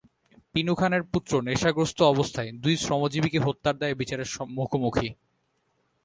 পিনু 0.55 0.73
খানের 0.75 1.03
পুত্র 1.03 1.31
নেশাগ্রস্ত 1.41 1.99
অবস্থায় 2.03 2.49
দুই 2.63 2.75
শ্রমজীবীকে 2.77 3.39
হত্যার 3.39 3.75
দায়ে 3.77 3.99
বিচারের 4.01 4.29
মুখোমুখি। 4.57 5.09